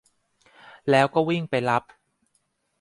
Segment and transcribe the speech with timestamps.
[0.89, 1.83] แล้วก็วิ่งไปรับ